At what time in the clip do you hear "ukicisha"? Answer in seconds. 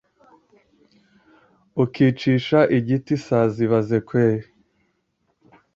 1.83-2.59